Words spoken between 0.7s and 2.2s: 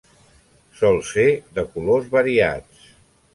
Sol ser de colors